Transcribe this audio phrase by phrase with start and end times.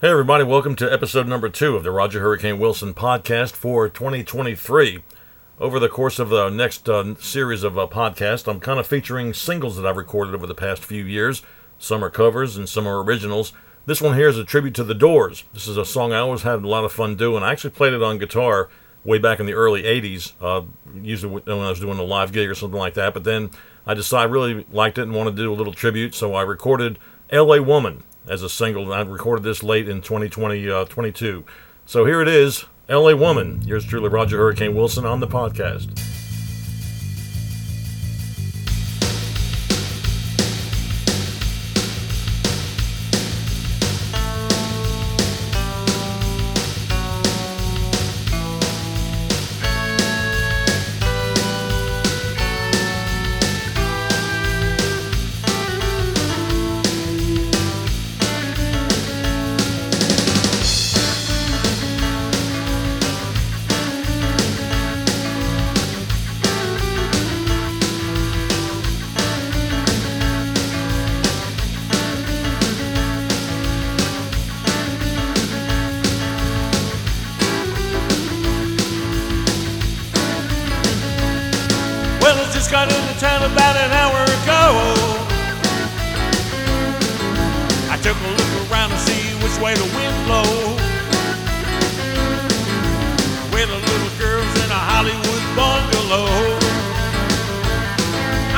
[0.00, 5.02] Hey, everybody, welcome to episode number two of the Roger Hurricane Wilson podcast for 2023.
[5.58, 9.34] Over the course of the next uh, series of uh, podcasts, I'm kind of featuring
[9.34, 11.42] singles that I've recorded over the past few years.
[11.80, 13.52] Some are covers and some are originals.
[13.86, 15.42] This one here is a tribute to The Doors.
[15.52, 17.42] This is a song I always had a lot of fun doing.
[17.42, 18.68] I actually played it on guitar
[19.02, 20.62] way back in the early 80s, uh,
[20.94, 23.14] usually when I was doing a live gig or something like that.
[23.14, 23.50] But then
[23.84, 26.42] I decided I really liked it and wanted to do a little tribute, so I
[26.42, 27.00] recorded
[27.32, 28.92] LA Woman as a single.
[28.92, 31.44] I recorded this late in 2020, uh, 22.
[31.86, 33.62] So here it is, LA Woman.
[33.62, 36.17] Yours truly, Roger Hurricane Wilson on the podcast.
[82.58, 84.62] Just got into town about an hour ago.
[87.86, 90.74] I took a look around to see which way the wind blows.
[93.54, 96.26] With the little girls in a Hollywood bungalow.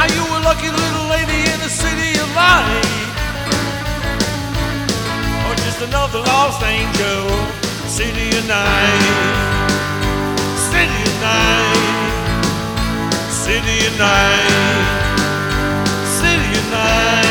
[0.01, 3.05] Are you a lucky little lady in the city of light?
[5.45, 7.29] Or just another lost angel?
[7.85, 9.69] City of night.
[10.73, 12.00] City of night.
[13.51, 14.87] City night,
[16.06, 17.30] city of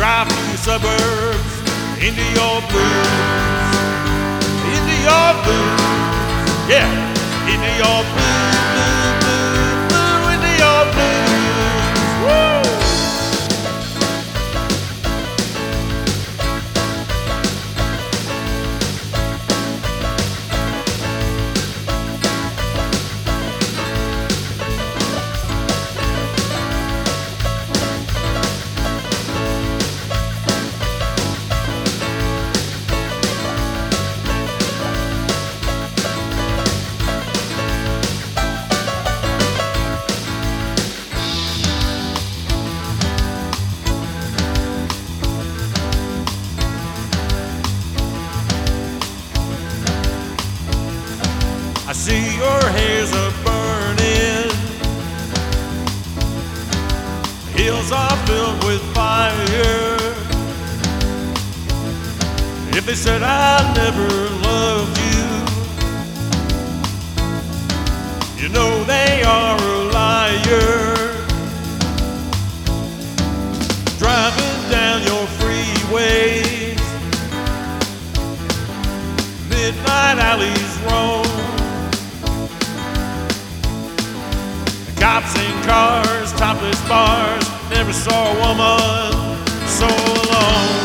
[0.00, 1.54] Drive through the suburbs
[2.00, 3.10] into your blues.
[4.72, 5.80] Into your blues.
[6.72, 6.88] Yeah,
[7.44, 8.59] into your blues.
[52.10, 54.50] See your hair's a burning.
[57.58, 59.96] Hills are filled with fire.
[62.76, 64.08] If they said I never
[64.48, 65.26] loved you,
[68.40, 70.80] you know they are a liar.
[74.02, 76.84] Driving down your freeways,
[79.52, 80.59] midnight alleys
[85.20, 87.44] Cops in cars, topless bars.
[87.68, 89.36] Never saw a woman
[89.68, 90.80] so alone.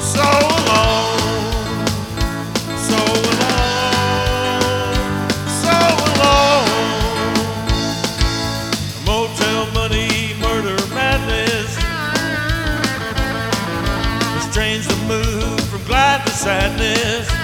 [0.00, 0.24] So
[0.56, 1.20] alone.
[2.88, 2.96] So
[3.28, 4.32] alone.
[5.60, 5.76] So
[6.08, 6.94] alone.
[9.04, 11.70] Motel money, murder, madness.
[14.36, 17.39] This train's the move from glad to sadness.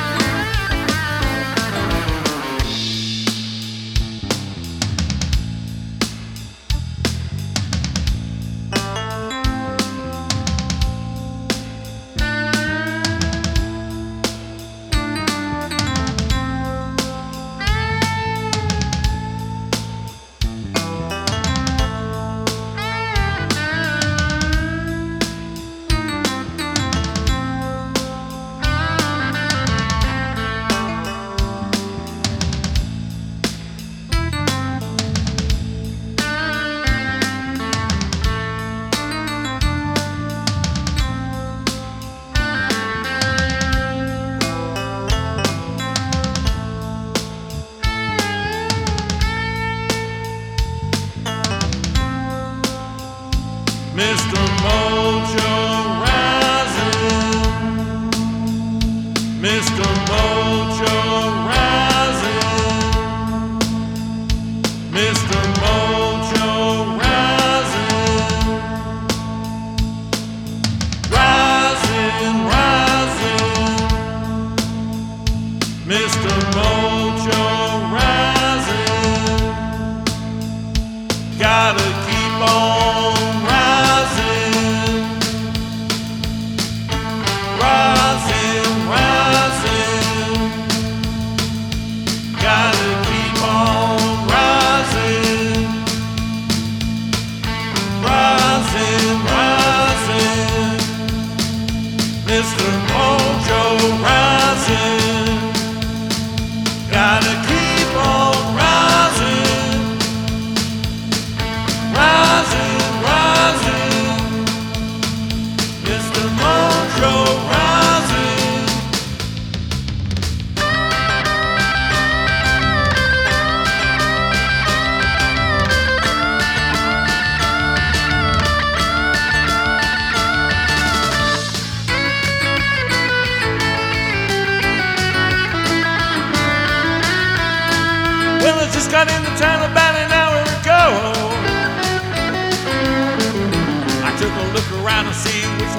[138.76, 139.85] Just got into town about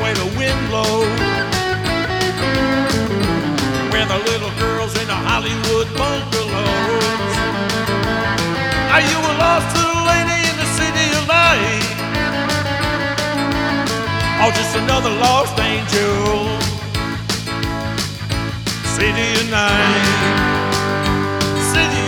[0.07, 1.19] way the wind blows.
[3.91, 7.35] Where the little girls in the Hollywood bungalows.
[8.93, 11.87] Are you a lost little lady in the city of light?
[14.41, 16.59] Or just another lost angel?
[18.95, 20.05] City of night.
[21.73, 22.06] City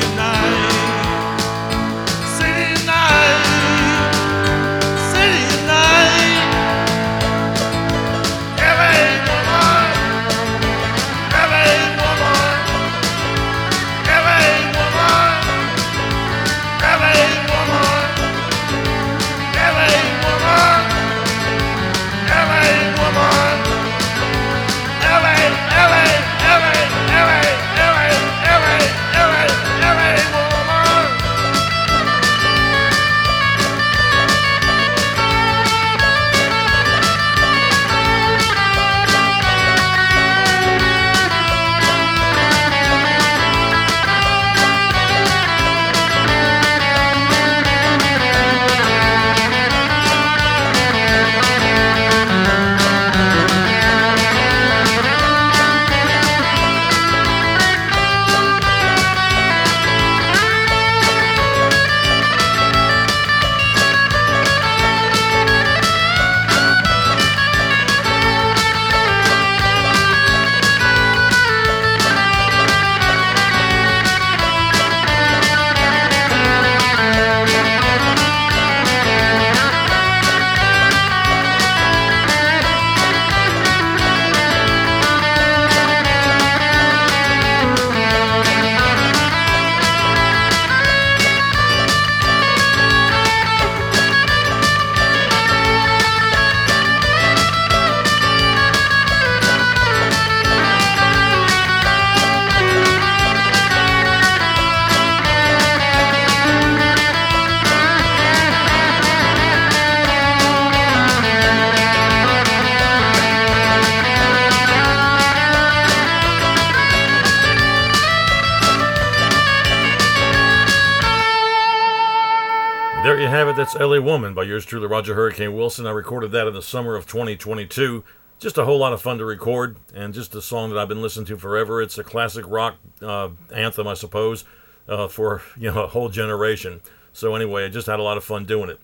[123.70, 125.86] That's LA Woman by yours truly, Roger Hurricane Wilson.
[125.86, 128.04] I recorded that in the summer of 2022.
[128.40, 131.04] Just a whole lot of fun to record, and just a song that I've been
[131.04, 131.80] listening to forever.
[131.80, 134.44] It's a classic rock uh, anthem, I suppose,
[134.88, 136.82] uh, for you know a whole generation.
[137.14, 138.80] So anyway, I just had a lot of fun doing it.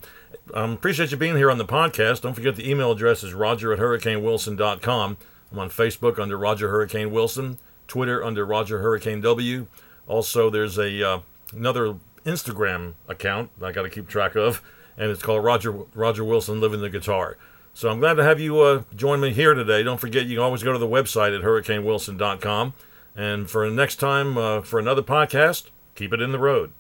[0.54, 2.22] Um, appreciate you being here on the podcast.
[2.22, 5.18] Don't forget the email address is roger at hurricanewilson.com.
[5.52, 9.66] I'm on Facebook under Roger Hurricane Wilson, Twitter under Roger Hurricane W.
[10.08, 11.20] Also, there's a uh,
[11.52, 14.62] another Instagram account I got to keep track of,
[14.98, 17.38] and it's called Roger Roger Wilson Living the Guitar.
[17.74, 19.84] So I'm glad to have you uh, join me here today.
[19.84, 22.74] Don't forget, you can always go to the website at hurricanewilson.com.
[23.18, 26.72] And for next time, uh, for another podcast, keep it in the road.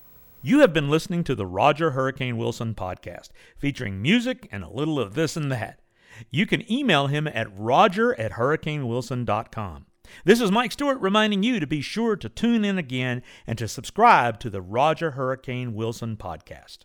[0.42, 5.00] You have been listening to the Roger Hurricane Wilson podcast, featuring music and a little
[5.00, 5.82] of this and that.
[6.30, 9.86] You can email him at roger at hurricanewilson.com.
[10.24, 13.68] This is Mike Stewart reminding you to be sure to tune in again and to
[13.68, 16.80] subscribe to the Roger Hurricane Wilson podcast.